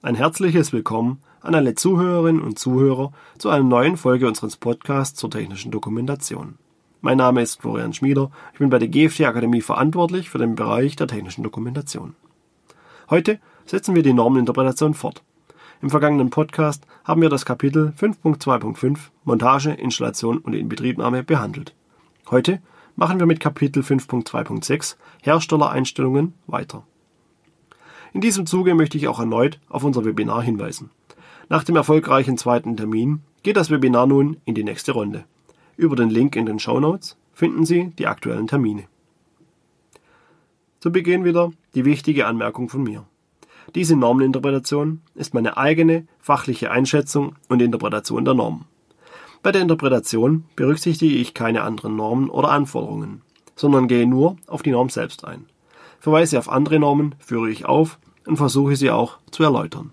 [0.00, 5.28] Ein herzliches Willkommen an alle Zuhörerinnen und Zuhörer zu einer neuen Folge unseres Podcasts zur
[5.28, 6.56] technischen Dokumentation.
[7.00, 10.94] Mein Name ist Florian Schmieder, ich bin bei der GFT Akademie verantwortlich für den Bereich
[10.94, 12.14] der technischen Dokumentation.
[13.10, 15.24] Heute setzen wir die Normeninterpretation fort.
[15.82, 21.74] Im vergangenen Podcast haben wir das Kapitel 5.2.5 Montage, Installation und Inbetriebnahme behandelt.
[22.30, 22.62] Heute
[22.94, 26.84] machen wir mit Kapitel 5.2.6 Herstellereinstellungen weiter.
[28.12, 30.90] In diesem Zuge möchte ich auch erneut auf unser Webinar hinweisen.
[31.48, 35.24] Nach dem erfolgreichen zweiten Termin geht das Webinar nun in die nächste Runde.
[35.76, 38.84] Über den Link in den Show Notes finden Sie die aktuellen Termine.
[40.80, 43.04] Zu Beginn wieder die wichtige Anmerkung von mir.
[43.74, 48.64] Diese Normeninterpretation ist meine eigene fachliche Einschätzung und Interpretation der Normen.
[49.42, 53.22] Bei der Interpretation berücksichtige ich keine anderen Normen oder Anforderungen,
[53.56, 55.46] sondern gehe nur auf die Norm selbst ein.
[55.98, 59.92] Verweise auf andere Normen führe ich auf und versuche sie auch zu erläutern.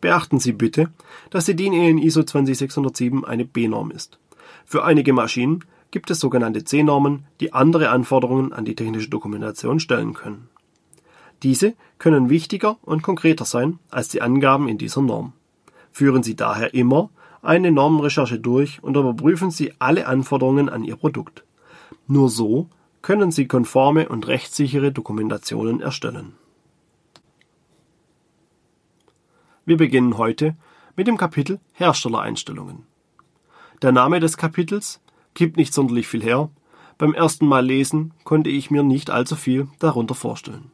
[0.00, 0.90] Beachten Sie bitte,
[1.30, 4.18] dass die DIN EN ISO 20607 eine B-Norm ist.
[4.64, 10.14] Für einige Maschinen gibt es sogenannte C-Normen, die andere Anforderungen an die technische Dokumentation stellen
[10.14, 10.48] können.
[11.42, 15.32] Diese können wichtiger und konkreter sein als die Angaben in dieser Norm.
[15.90, 17.10] Führen Sie daher immer
[17.42, 21.44] eine Normenrecherche durch und überprüfen Sie alle Anforderungen an Ihr Produkt.
[22.06, 22.68] Nur so
[23.08, 26.34] können Sie konforme und rechtssichere Dokumentationen erstellen.
[29.64, 30.58] Wir beginnen heute
[30.94, 32.84] mit dem Kapitel Herstellereinstellungen.
[33.80, 35.00] Der Name des Kapitels
[35.32, 36.50] gibt nicht sonderlich viel her.
[36.98, 40.70] Beim ersten Mal lesen konnte ich mir nicht allzu viel darunter vorstellen.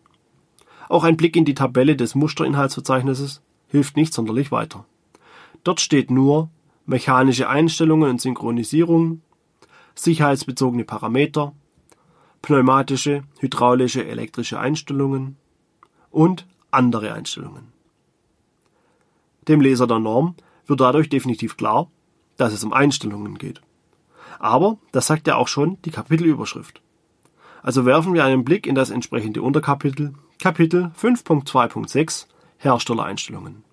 [0.88, 4.86] Auch ein Blick in die Tabelle des Musterinhaltsverzeichnisses hilft nicht sonderlich weiter.
[5.62, 6.50] Dort steht nur
[6.84, 9.22] mechanische Einstellungen und Synchronisierung,
[9.94, 11.52] sicherheitsbezogene Parameter,
[12.44, 15.38] pneumatische, hydraulische, elektrische Einstellungen
[16.10, 17.72] und andere Einstellungen.
[19.48, 20.34] Dem Leser der Norm
[20.66, 21.90] wird dadurch definitiv klar,
[22.36, 23.62] dass es um Einstellungen geht.
[24.38, 26.83] Aber das sagt ja auch schon die Kapitelüberschrift.
[27.62, 32.27] Also werfen wir einen Blick in das entsprechende Unterkapitel, Kapitel 5.2.6
[32.58, 33.64] Herstellereinstellungen.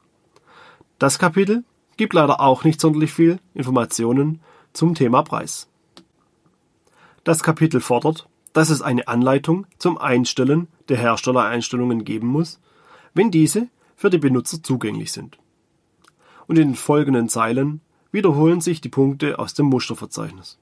[0.98, 1.66] Das Kapitel
[1.98, 4.40] gibt leider auch nicht sonderlich viel Informationen
[4.72, 5.68] zum Thema Preis.
[7.26, 12.60] Das Kapitel fordert, dass es eine Anleitung zum Einstellen der Herstellereinstellungen geben muss,
[13.14, 15.38] wenn diese für die Benutzer zugänglich sind.
[16.48, 20.58] Und in den folgenden Zeilen wiederholen sich die Punkte aus dem Musterverzeichnis.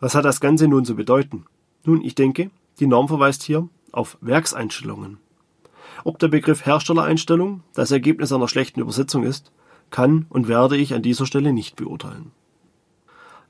[0.00, 1.46] Was hat das Ganze nun zu bedeuten?
[1.84, 2.50] Nun, ich denke,
[2.80, 5.18] die Norm verweist hier auf Werkseinstellungen.
[6.04, 9.50] Ob der Begriff Herstellereinstellung das Ergebnis einer schlechten Übersetzung ist,
[9.90, 12.32] kann und werde ich an dieser Stelle nicht beurteilen.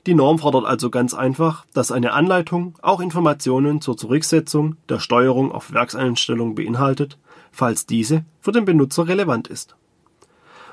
[0.07, 5.51] Die Norm fordert also ganz einfach, dass eine Anleitung auch Informationen zur Zurücksetzung der Steuerung
[5.51, 7.19] auf Werkseinstellungen beinhaltet,
[7.51, 9.75] falls diese für den Benutzer relevant ist.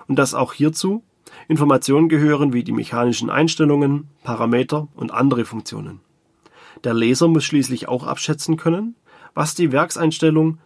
[0.06, 1.03] Und dass auch hierzu
[1.49, 5.99] Informationen gehören wie die mechanischen Einstellungen, Parameter und andere Funktionen.
[6.84, 8.94] Der Leser muss schließlich auch abschätzen können,
[9.34, 10.61] was die Werkseinstellungen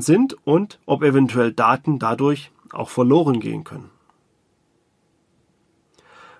[0.00, 3.90] sind und ob eventuell Daten dadurch auch verloren gehen können.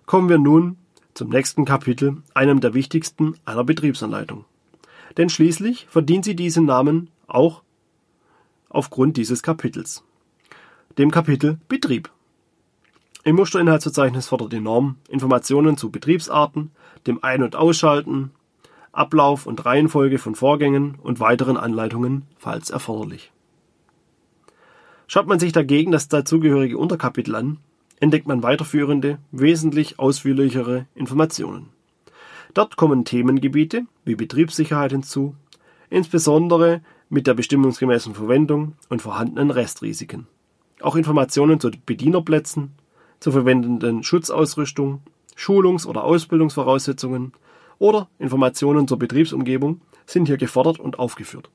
[0.07, 0.79] Kommen wir nun
[1.15, 4.45] zum nächsten Kapitel, einem der wichtigsten einer Betriebsanleitung.
[5.17, 7.63] Denn schließlich verdient sie diesen Namen auch
[8.69, 10.03] aufgrund dieses Kapitels.
[10.99, 12.11] Dem Kapitel Betrieb.
[13.25, 16.73] Im Musterinhaltsverzeichnis fordert die Norm Informationen zu Betriebsarten,
[17.07, 18.33] dem Ein- und Ausschalten,
[18.91, 23.33] Ablauf und Reihenfolge von Vorgängen und weiteren Anleitungen, falls erforderlich.
[25.07, 27.59] Schaut man sich dagegen das dazugehörige Unterkapitel an,
[28.03, 31.69] entdeckt man weiterführende, wesentlich ausführlichere Informationen.
[32.53, 35.37] Dort kommen Themengebiete wie Betriebssicherheit hinzu,
[35.89, 40.27] insbesondere mit der bestimmungsgemäßen Verwendung und vorhandenen Restrisiken.
[40.81, 42.73] Auch Informationen zu Bedienerplätzen,
[43.21, 45.01] zur verwendenden Schutzausrüstung,
[45.37, 47.33] Schulungs- oder Ausbildungsvoraussetzungen
[47.79, 51.51] oder Informationen zur Betriebsumgebung sind hier gefordert und aufgeführt.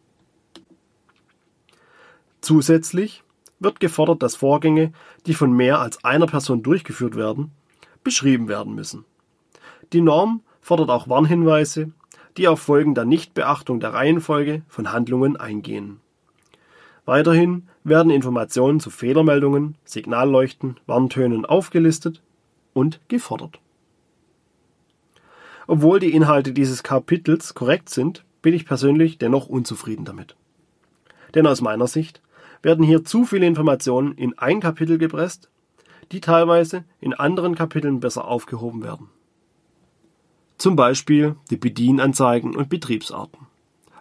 [2.40, 3.24] Zusätzlich
[3.60, 4.92] wird gefordert, dass Vorgänge,
[5.26, 7.52] die von mehr als einer Person durchgeführt werden,
[8.04, 9.06] beschrieben werden müssen.
[9.94, 11.92] Die Norm fordert auch Warnhinweise,
[12.38, 16.00] die auf Folgen der Nichtbeachtung der Reihenfolge von Handlungen eingehen.
[17.06, 22.22] Weiterhin werden Informationen zu Fehlermeldungen, Signalleuchten, Warntönen aufgelistet
[22.74, 23.60] und gefordert.
[25.68, 30.36] Obwohl die Inhalte dieses Kapitels korrekt sind, bin ich persönlich dennoch unzufrieden damit.
[31.34, 32.22] Denn aus meiner Sicht
[32.62, 35.50] werden hier zu viele Informationen in ein Kapitel gepresst,
[36.12, 39.10] die teilweise in anderen Kapiteln besser aufgehoben werden.
[40.58, 43.40] Zum Beispiel die Bedienanzeigen und Betriebsarten.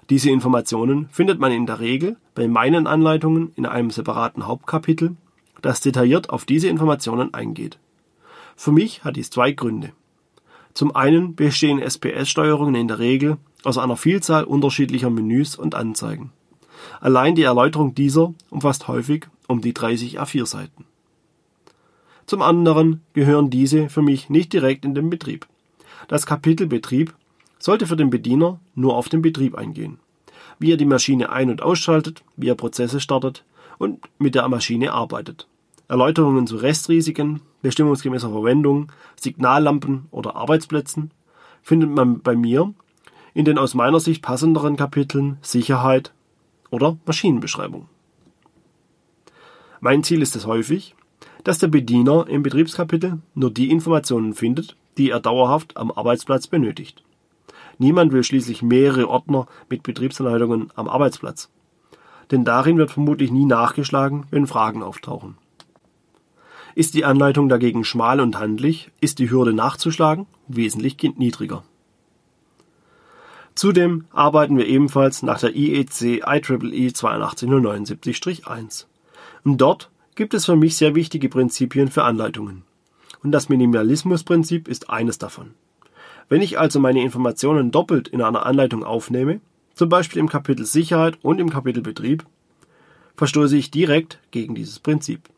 [0.08, 5.16] Diese Informationen findet man in der Regel bei meinen Anleitungen in einem separaten Hauptkapitel,
[5.62, 7.78] das detailliert auf diese Informationen eingeht.
[8.54, 9.92] Für mich hat dies zwei Gründe.
[10.72, 16.30] Zum einen bestehen SPS-Steuerungen in der Regel aus einer Vielzahl unterschiedlicher Menüs und Anzeigen.
[17.00, 20.84] Allein die Erläuterung dieser umfasst häufig um die 30 A4 Seiten.
[22.26, 25.46] Zum anderen gehören diese für mich nicht direkt in den Betrieb.
[26.08, 27.14] Das Kapitel Betrieb
[27.58, 29.98] sollte für den Bediener nur auf den Betrieb eingehen.
[30.58, 33.44] Wie er die Maschine ein- und ausschaltet, wie er Prozesse startet
[33.78, 35.46] und mit der Maschine arbeitet.
[35.88, 38.90] Erläuterungen zu Restrisiken, bestimmungsgemäßer Verwendung,
[39.20, 41.12] Signallampen oder Arbeitsplätzen
[41.62, 42.74] findet man bei mir
[43.34, 46.12] in den aus meiner Sicht passenderen Kapiteln Sicherheit
[46.76, 47.88] oder Maschinenbeschreibung.
[49.81, 50.94] Mein Ziel ist es häufig,
[51.43, 57.02] dass der Bediener im Betriebskapitel nur die Informationen findet, die er dauerhaft am Arbeitsplatz benötigt.
[57.78, 61.49] Niemand will schließlich mehrere Ordner mit Betriebsanleitungen am Arbeitsplatz.
[62.31, 65.38] Denn darin wird vermutlich nie nachgeschlagen, wenn Fragen auftauchen.
[66.75, 71.62] Ist die Anleitung dagegen schmal und handlich, ist die Hürde nachzuschlagen wesentlich niedriger.
[73.56, 78.84] Zudem arbeiten wir ebenfalls nach der IEC IEEE 82079-1.
[79.44, 82.64] Und dort gibt es für mich sehr wichtige Prinzipien für Anleitungen.
[83.22, 85.54] Und das Minimalismusprinzip ist eines davon.
[86.28, 89.40] Wenn ich also meine Informationen doppelt in einer Anleitung aufnehme,
[89.74, 92.26] zum Beispiel im Kapitel Sicherheit und im Kapitel Betrieb,
[93.16, 95.30] verstoße ich direkt gegen dieses Prinzip.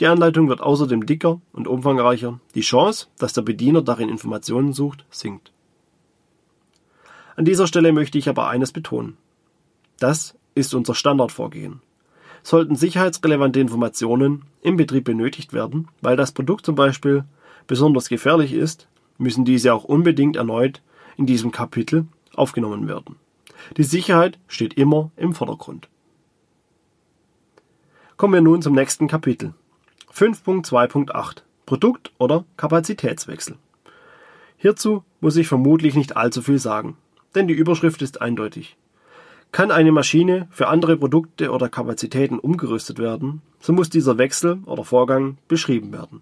[0.00, 2.40] Die Anleitung wird außerdem dicker und umfangreicher.
[2.54, 5.52] Die Chance, dass der Bediener darin Informationen sucht, sinkt.
[7.38, 9.16] An dieser Stelle möchte ich aber eines betonen.
[10.00, 11.80] Das ist unser Standardvorgehen.
[12.42, 17.22] Sollten sicherheitsrelevante Informationen im Betrieb benötigt werden, weil das Produkt zum Beispiel
[17.68, 18.88] besonders gefährlich ist,
[19.18, 20.82] müssen diese auch unbedingt erneut
[21.16, 23.14] in diesem Kapitel aufgenommen werden.
[23.76, 25.88] Die Sicherheit steht immer im Vordergrund.
[28.16, 29.54] Kommen wir nun zum nächsten Kapitel.
[30.12, 33.58] 5.2.8 Produkt- oder Kapazitätswechsel.
[34.56, 36.96] Hierzu muss ich vermutlich nicht allzu viel sagen,
[37.38, 38.76] denn die Überschrift ist eindeutig.
[39.52, 44.82] Kann eine Maschine für andere Produkte oder Kapazitäten umgerüstet werden, so muss dieser Wechsel oder
[44.82, 46.20] Vorgang beschrieben werden.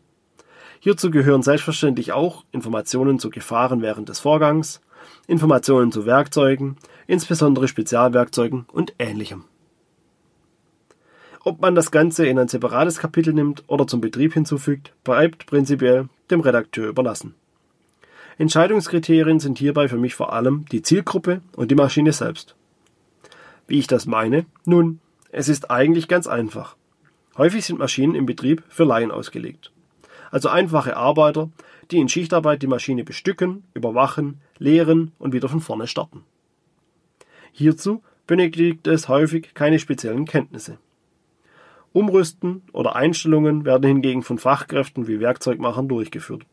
[0.79, 4.83] Hierzu gehören selbstverständlich auch Informationen zu Gefahren während des Vorgangs,
[5.27, 6.77] Informationen zu Werkzeugen,
[7.07, 9.45] insbesondere Spezialwerkzeugen und ähnlichem.
[11.45, 16.11] Ob man das Ganze in ein separates Kapitel nimmt oder zum Betrieb hinzufügt, bleibt prinzipiell
[16.31, 17.35] dem Redakteur überlassen.
[18.39, 22.55] Entscheidungskriterien sind hierbei für mich vor allem die Zielgruppe und die Maschine selbst.
[23.67, 24.45] Wie ich das meine?
[24.65, 25.01] Nun,
[25.33, 26.77] es ist eigentlich ganz einfach.
[27.39, 29.73] Häufig sind Maschinen im Betrieb für Laien ausgelegt.
[30.31, 31.51] Also einfache Arbeiter,
[31.91, 36.25] die in Schichtarbeit die Maschine bestücken, überwachen, leeren und wieder von vorne starten.
[37.53, 40.79] Hierzu benötigt es häufig keine speziellen Kenntnisse.
[41.93, 46.45] Umrüsten oder Einstellungen werden hingegen von Fachkräften wie Werkzeugmachern durchgeführt.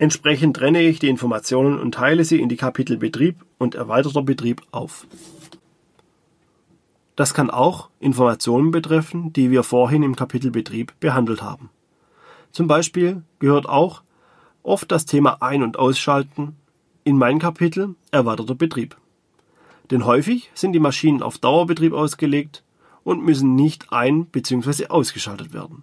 [0.00, 4.62] Entsprechend trenne ich die Informationen und teile sie in die Kapitel Betrieb und erweiterter Betrieb
[4.70, 5.06] auf.
[7.16, 11.68] Das kann auch Informationen betreffen, die wir vorhin im Kapitel Betrieb behandelt haben.
[12.50, 14.02] Zum Beispiel gehört auch
[14.62, 16.56] oft das Thema Ein- und Ausschalten
[17.04, 18.96] in mein Kapitel Erweiterter Betrieb.
[19.90, 22.64] Denn häufig sind die Maschinen auf Dauerbetrieb ausgelegt
[23.04, 24.86] und müssen nicht ein- bzw.
[24.86, 25.82] ausgeschaltet werden.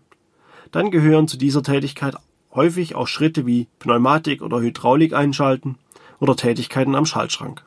[0.71, 2.15] Dann gehören zu dieser Tätigkeit
[2.57, 5.77] häufig auch Schritte wie Pneumatik oder Hydraulik einschalten
[6.19, 7.63] oder Tätigkeiten am Schaltschrank.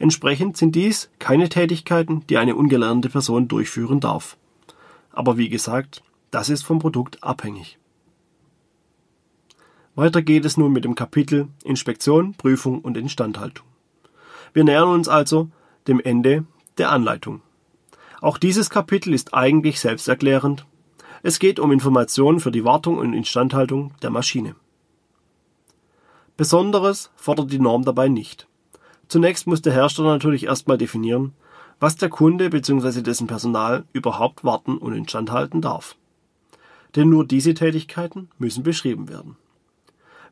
[0.00, 4.36] Entsprechend sind dies keine Tätigkeiten, die eine ungelernte Person durchführen darf.
[5.12, 7.78] Aber wie gesagt, das ist vom Produkt abhängig.
[9.94, 13.66] Weiter geht es nun mit dem Kapitel Inspektion, Prüfung und Instandhaltung.
[14.54, 15.50] Wir nähern uns also
[15.86, 16.46] dem Ende
[16.78, 17.42] der Anleitung.
[18.22, 20.64] Auch dieses Kapitel ist eigentlich selbsterklärend.
[21.22, 24.56] Es geht um Informationen für die Wartung und Instandhaltung der Maschine.
[26.36, 28.48] Besonderes fordert die Norm dabei nicht.
[29.06, 31.32] Zunächst muss der Hersteller natürlich erstmal definieren,
[31.78, 33.02] was der Kunde bzw.
[33.02, 35.96] dessen Personal überhaupt warten und instandhalten darf.
[36.96, 39.36] Denn nur diese Tätigkeiten müssen beschrieben werden.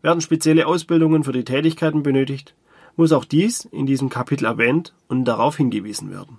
[0.02, 2.54] Werden spezielle Ausbildungen für die Tätigkeiten benötigt,
[2.96, 6.38] muss auch dies in diesem Kapitel erwähnt und darauf hingewiesen werden.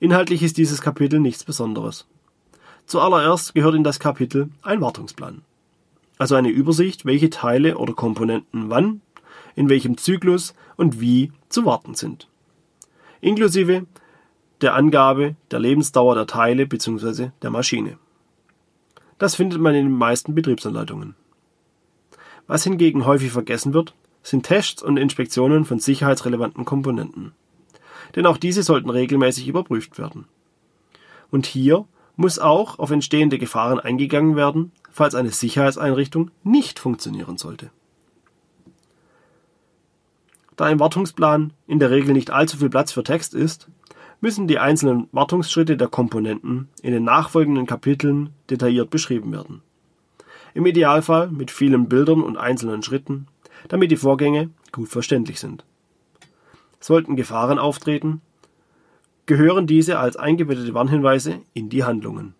[0.00, 2.06] Inhaltlich ist dieses Kapitel nichts Besonderes.
[2.86, 5.42] Zuallererst gehört in das Kapitel ein Wartungsplan.
[6.18, 9.00] Also eine Übersicht, welche Teile oder Komponenten wann,
[9.54, 12.28] in welchem Zyklus und wie zu warten sind.
[13.20, 13.86] Inklusive
[14.60, 17.30] der Angabe der Lebensdauer der Teile bzw.
[17.42, 17.98] der Maschine.
[19.18, 21.14] Das findet man in den meisten Betriebsanleitungen.
[22.46, 27.32] Was hingegen häufig vergessen wird, sind Tests und Inspektionen von sicherheitsrelevanten Komponenten.
[28.14, 30.26] denn auch diese sollten regelmäßig überprüft werden.
[31.30, 31.86] Und hier
[32.16, 37.70] muss auch auf entstehende Gefahren eingegangen werden, falls eine Sicherheitseinrichtung nicht funktionieren sollte.
[40.56, 43.68] Da im Wartungsplan in der Regel nicht allzu viel Platz für Text ist,
[44.20, 49.60] müssen die einzelnen Wartungsschritte der Komponenten in den nachfolgenden Kapiteln detailliert beschrieben werden.
[50.54, 53.26] Im Idealfall mit vielen Bildern und einzelnen Schritten,
[53.68, 55.64] damit die Vorgänge gut verständlich sind.
[56.80, 58.22] Sollten Gefahren auftreten,
[59.26, 62.34] gehören diese als eingebettete Warnhinweise in die Handlungen.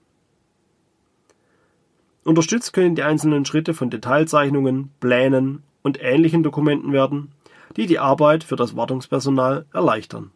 [2.25, 7.31] Unterstützt können die einzelnen Schritte von Detailzeichnungen, Plänen und ähnlichen Dokumenten werden,
[7.77, 10.31] die die Arbeit für das Wartungspersonal erleichtern.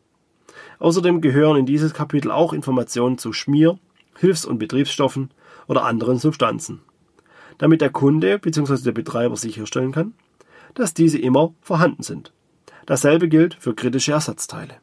[0.78, 3.78] Außerdem gehören in dieses Kapitel auch Informationen zu Schmier-,
[4.18, 5.30] Hilfs- und Betriebsstoffen
[5.66, 6.80] oder anderen Substanzen,
[7.58, 8.82] damit der Kunde bzw.
[8.82, 10.14] der Betreiber sicherstellen kann,
[10.74, 12.32] dass diese immer vorhanden sind.
[12.86, 14.74] Dasselbe gilt für kritische Ersatzteile.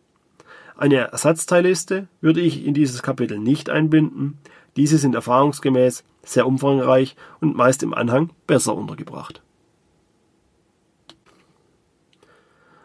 [0.77, 4.37] Eine Ersatzteilliste würde ich in dieses Kapitel nicht einbinden,
[4.75, 9.41] diese sind erfahrungsgemäß sehr umfangreich und meist im Anhang besser untergebracht.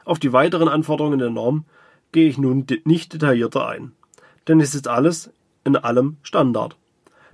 [0.07, 1.67] Auf die weiteren Anforderungen der Norm
[2.13, 3.93] gehe ich nun nicht detaillierter ein,
[4.49, 5.31] denn es ist alles
[5.65, 6.79] in allem Standard.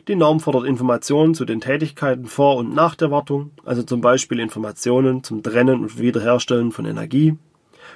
[0.08, 4.40] Die Norm fordert Informationen zu den Tätigkeiten vor und nach der Wartung, also zum Beispiel
[4.40, 7.38] Informationen zum Trennen und Wiederherstellen von Energie,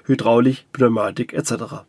[0.05, 1.85] Hydraulik, Pneumatik etc.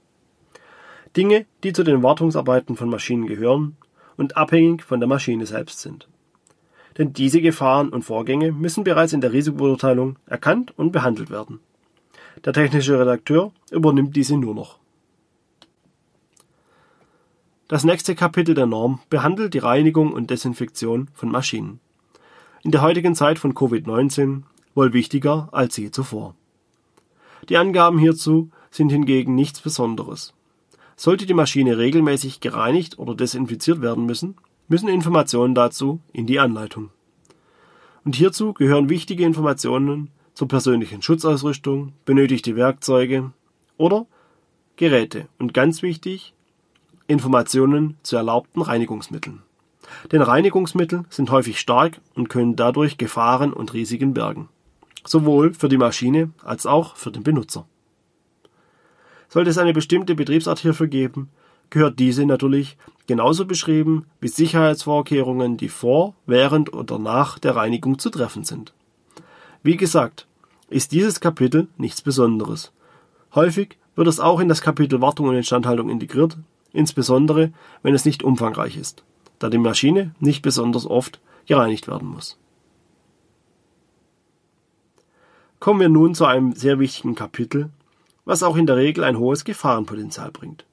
[1.15, 3.77] Dinge, die zu den Wartungsarbeiten von Maschinen gehören
[4.17, 6.07] und abhängig von der Maschine selbst sind.
[6.97, 11.59] Denn diese Gefahren und Vorgänge müssen bereits in der Risikobeurteilung erkannt und behandelt werden.
[12.45, 14.79] Der technische Redakteur übernimmt diese nur noch.
[17.67, 21.79] Das nächste Kapitel der Norm behandelt die Reinigung und Desinfektion von Maschinen.
[22.63, 24.43] In der heutigen Zeit von Covid-19
[24.75, 26.35] wohl wichtiger als je zuvor.
[27.49, 30.33] Die Angaben hierzu sind hingegen nichts Besonderes.
[30.95, 34.35] Sollte die Maschine regelmäßig gereinigt oder desinfiziert werden müssen,
[34.67, 36.89] müssen Informationen dazu in die Anleitung.
[38.05, 43.31] Und hierzu gehören wichtige Informationen zur persönlichen Schutzausrüstung, benötigte Werkzeuge
[43.77, 44.05] oder
[44.75, 46.33] Geräte und ganz wichtig
[47.07, 49.41] Informationen zu erlaubten Reinigungsmitteln.
[50.11, 54.49] Denn Reinigungsmittel sind häufig stark und können dadurch Gefahren und Risiken bergen.
[55.05, 57.67] Sowohl für die Maschine als auch für den Benutzer.
[59.33, 61.27] Sollte es eine bestimmte Betriebsart hierfür geben,
[61.71, 68.11] gehört diese natürlich genauso beschrieben wie Sicherheitsvorkehrungen, die vor, während oder nach der Reinigung zu
[68.11, 68.75] treffen sind.
[69.63, 70.27] Wie gesagt,
[70.69, 72.73] ist dieses Kapitel nichts Besonderes.
[73.33, 76.37] Häufig wird es auch in das Kapitel Wartung und Instandhaltung integriert,
[76.71, 79.03] insbesondere wenn es nicht umfangreich ist,
[79.39, 82.37] da die Maschine nicht besonders oft gereinigt werden muss.
[85.59, 87.71] Kommen wir nun zu einem sehr wichtigen Kapitel,
[88.25, 90.65] was auch in der Regel ein hohes Gefahrenpotenzial bringt.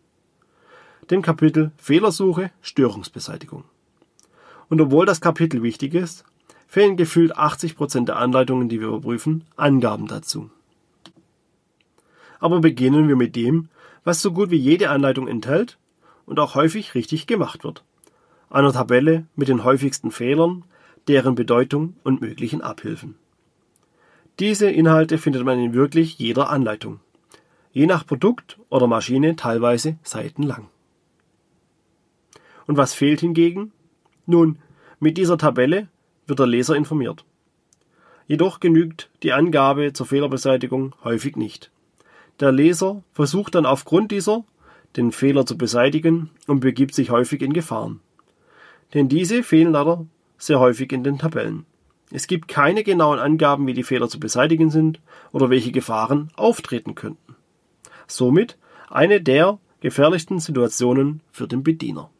[1.11, 3.65] Dem Kapitel Fehlersuche, Störungsbeseitigung.
[4.69, 6.25] Und obwohl das Kapitel wichtig ist,
[6.69, 10.51] fehlen gefühlt 80 Prozent der Anleitungen, die wir überprüfen, Angaben dazu.
[12.39, 13.69] Aber beginnen wir mit dem,
[14.05, 15.79] was so gut wie jede Anleitung enthält
[16.27, 17.85] und auch häufig richtig gemacht wird.
[18.49, 20.65] Einer Tabelle mit den häufigsten Fehlern,
[21.09, 23.17] deren Bedeutung und möglichen Abhilfen.
[24.39, 27.01] Diese Inhalte findet man in wirklich jeder Anleitung.
[27.73, 30.69] Je nach Produkt oder Maschine teilweise seitenlang.
[32.67, 33.73] Und was fehlt hingegen?
[34.27, 34.59] Nun,
[34.99, 35.89] mit dieser Tabelle
[36.27, 37.25] wird der Leser informiert.
[38.27, 41.71] Jedoch genügt die Angabe zur Fehlerbeseitigung häufig nicht.
[42.39, 44.45] Der Leser versucht dann aufgrund dieser
[44.97, 48.01] den Fehler zu beseitigen und begibt sich häufig in Gefahren.
[48.95, 50.07] Denn diese fehlen leider
[50.39, 51.67] sehr häufig in den Tabellen.
[52.11, 55.01] Es gibt keine genauen Angaben, wie die Fehler zu beseitigen sind
[55.31, 57.37] oder welche Gefahren auftreten könnten.
[58.11, 62.11] Somit eine der gefährlichsten Situationen für den Bediener.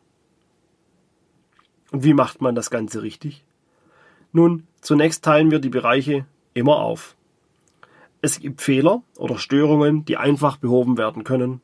[1.91, 3.45] Und wie macht man das Ganze richtig?
[4.33, 7.17] Nun, zunächst teilen wir die Bereiche immer auf.
[8.23, 11.61] Es gibt Fehler oder Störungen, die einfach behoben werden können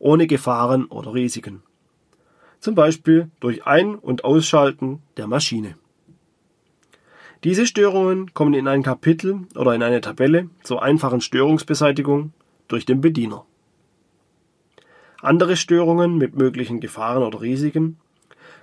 [0.00, 1.62] ohne Gefahren oder Risiken.
[2.58, 5.76] Zum Beispiel durch Ein- und Ausschalten der Maschine.
[7.44, 12.32] Diese Störungen kommen in ein Kapitel oder in eine Tabelle zur einfachen Störungsbeseitigung
[12.68, 13.46] durch den Bediener.
[15.22, 17.98] Andere Störungen mit möglichen Gefahren oder Risiken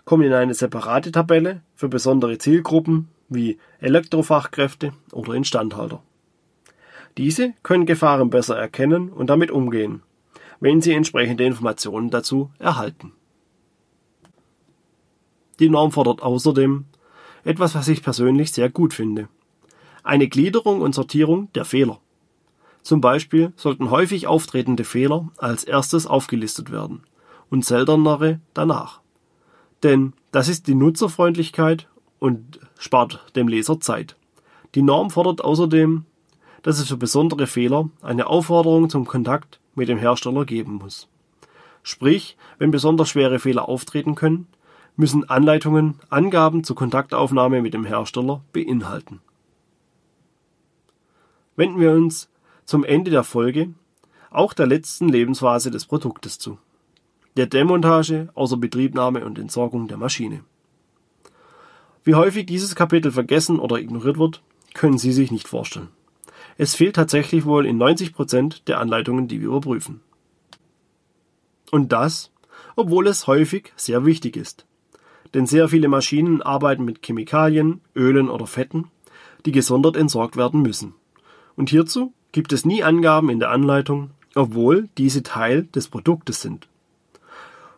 [0.06, 6.02] kommen in eine separate Tabelle für besondere Zielgruppen wie Elektrofachkräfte oder Instandhalter.
[7.18, 10.02] Diese können Gefahren besser erkennen und damit umgehen
[10.60, 13.14] wenn Sie entsprechende Informationen dazu erhalten.
[15.60, 16.86] Die Norm fordert außerdem
[17.44, 19.30] etwas, was ich persönlich sehr gut finde.
[20.04, 22.00] Eine Gliederung und Sortierung der Fehler.
[22.88, 27.02] Zum Beispiel sollten häufig auftretende Fehler als erstes aufgelistet werden
[27.50, 29.02] und seltenere danach.
[29.84, 31.90] Denn das ist die Nutzerfreundlichkeit
[32.20, 34.16] und spart dem Leser Zeit.
[34.74, 36.06] Die Norm fordert außerdem,
[36.64, 41.10] dass es für besondere Fehler eine Aufforderung zum Kontakt mit dem Hersteller geben muss.
[41.84, 44.48] Sprich, wenn besonders schwere Fehler auftreten können,
[44.96, 49.20] müssen Anleitungen Angaben zur Kontaktaufnahme mit dem Hersteller beinhalten.
[51.58, 52.30] Wenden wir uns
[52.68, 53.74] zum Ende der Folge
[54.30, 56.60] auch der letzten Lebensphase des Produktes zu.
[57.38, 60.44] Der Demontage, Außerbetriebnahme und Entsorgung der Maschine.
[62.04, 64.44] Wie häufig dieses Kapitel vergessen oder ignoriert wird,
[64.74, 65.88] können Sie sich nicht vorstellen.
[66.58, 70.02] Es fehlt tatsächlich wohl in 90 Prozent der Anleitungen, die wir überprüfen.
[71.72, 72.32] Und das,
[72.76, 74.66] obwohl es häufig sehr wichtig ist.
[75.34, 78.92] Denn sehr viele Maschinen arbeiten mit Chemikalien, Ölen oder Fetten,
[79.46, 80.96] die gesondert entsorgt werden müssen.
[81.56, 86.68] Und hierzu gibt es nie Angaben in der Anleitung, obwohl diese Teil des Produktes sind.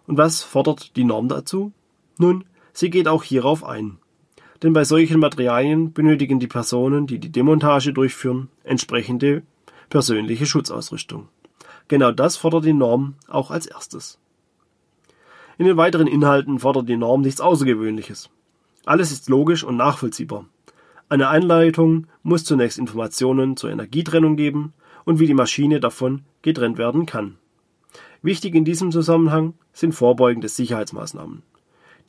[0.06, 1.72] Und was fordert die Norm dazu?
[2.18, 4.00] Nun, sie geht auch hierauf ein.
[4.62, 9.44] Denn bei solchen Materialien benötigen die Personen, die die Demontage durchführen, entsprechende
[9.90, 11.30] persönliche Schutzausrüstung.
[11.88, 14.20] Genau das fordert die Norm auch als erstes.
[15.58, 18.30] In den weiteren Inhalten fordert die Norm nichts Außergewöhnliches.
[18.86, 20.48] Alles ist logisch und nachvollziehbar.
[21.10, 24.74] Eine Einleitung muss zunächst Informationen zur Energietrennung geben
[25.06, 27.38] und wie die Maschine davon getrennt werden kann.
[28.22, 31.42] Wichtig in diesem Zusammenhang sind vorbeugende Sicherheitsmaßnahmen.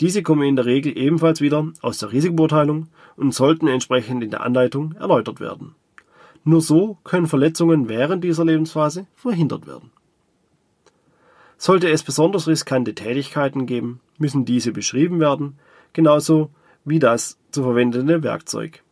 [0.00, 4.42] Diese kommen in der Regel ebenfalls wieder aus der Risikobeurteilung und sollten entsprechend in der
[4.42, 5.74] Anleitung erläutert werden.
[6.44, 9.90] Nur so können Verletzungen während dieser Lebensphase verhindert werden.
[11.56, 15.58] Sollte es besonders riskante Tätigkeiten geben, müssen diese beschrieben werden,
[15.92, 16.50] genauso
[16.84, 18.82] wie das zu verwendende Werkzeug.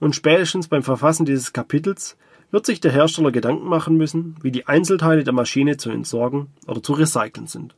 [0.00, 2.16] Und spätestens beim Verfassen dieses Kapitels
[2.50, 6.82] wird sich der Hersteller Gedanken machen müssen, wie die Einzelteile der Maschine zu entsorgen oder
[6.82, 7.74] zu recyceln sind.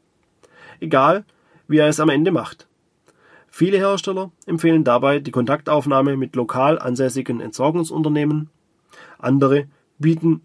[0.81, 1.25] Egal,
[1.67, 2.69] wie er es am Ende macht.
[3.49, 8.49] Viele Hersteller empfehlen dabei die Kontaktaufnahme mit lokal ansässigen Entsorgungsunternehmen.
[9.19, 9.67] Andere
[9.99, 10.43] bieten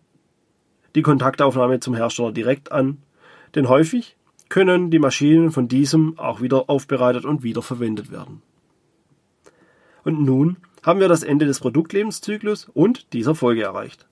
[0.95, 2.97] die Kontaktaufnahme zum Hersteller direkt an,
[3.53, 4.17] denn häufig
[4.49, 8.41] können die Maschinen von diesem auch wieder aufbereitet und wiederverwendet werden.
[10.03, 14.06] Und nun haben wir das Ende des Produktlebenszyklus und dieser Folge erreicht.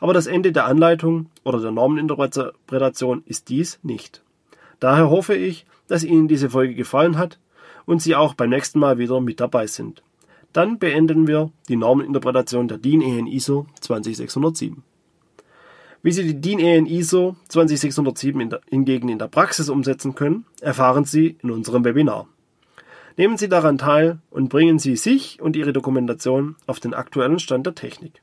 [0.00, 4.22] Aber das Ende der Anleitung oder der Normeninterpretation ist dies nicht.
[4.78, 7.40] Daher hoffe ich, dass Ihnen diese Folge gefallen hat
[7.84, 10.02] und Sie auch beim nächsten Mal wieder mit dabei sind.
[10.52, 14.84] Dann beenden wir die Normeninterpretation der DIN EN ISO 20607.
[16.02, 20.46] Wie Sie die DIN EN ISO 20607 in der, hingegen in der Praxis umsetzen können,
[20.60, 22.28] erfahren Sie in unserem Webinar.
[23.18, 27.66] Nehmen Sie daran teil und bringen Sie sich und Ihre Dokumentation auf den aktuellen Stand
[27.66, 28.22] der Technik.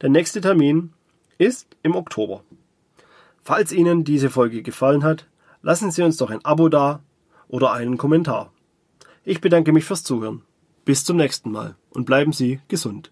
[0.00, 0.92] Der nächste Termin
[1.38, 2.44] ist im Oktober.
[3.42, 5.26] Falls Ihnen diese Folge gefallen hat,
[5.60, 7.02] lassen Sie uns doch ein Abo da
[7.48, 8.52] oder einen Kommentar.
[9.24, 10.42] Ich bedanke mich fürs Zuhören.
[10.84, 13.11] Bis zum nächsten Mal und bleiben Sie gesund.